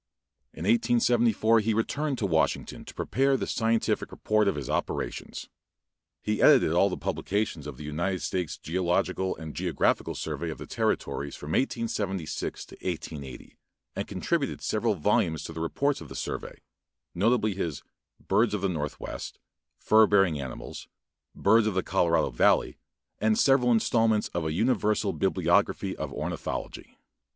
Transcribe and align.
In 0.51 0.61
1874 0.63 1.59
he 1.59 1.75
returned 1.75 2.17
to 2.17 2.25
Washington 2.25 2.83
to 2.85 2.93
prepare 2.95 3.37
the 3.37 3.45
scientific 3.45 4.11
report 4.11 4.47
of 4.47 4.55
his 4.55 4.67
operations. 4.67 5.47
He 6.23 6.41
edited 6.41 6.71
all 6.71 6.89
the 6.89 6.97
publications 6.97 7.67
of 7.67 7.77
the 7.77 7.83
United 7.83 8.23
States 8.23 8.57
geological 8.57 9.37
and 9.37 9.53
geographical 9.55 10.15
survey 10.15 10.49
of 10.49 10.57
the 10.57 10.65
territories 10.65 11.35
from 11.35 11.51
1876 11.51 12.65
to 12.65 12.75
1880 12.77 13.59
and 13.95 14.07
contributed 14.07 14.59
several 14.61 14.95
volumes 14.95 15.43
to 15.43 15.53
the 15.53 15.61
reports 15.61 16.01
of 16.01 16.09
the 16.09 16.15
survey, 16.15 16.59
notably 17.13 17.53
his 17.53 17.83
"Birds 18.27 18.55
of 18.55 18.61
the 18.61 18.69
Northwest," 18.69 19.37
"Fur 19.77 20.07
Bearing 20.07 20.41
Animals," 20.41 20.87
"Birds 21.35 21.67
of 21.67 21.75
the 21.75 21.83
Colorado 21.83 22.31
Valley," 22.31 22.79
and 23.19 23.37
several 23.37 23.69
installments 23.71 24.29
of 24.29 24.47
a 24.47 24.51
universal 24.51 25.13
Bibliography 25.13 25.95
of 25.95 26.11
Ornithology. 26.11 26.97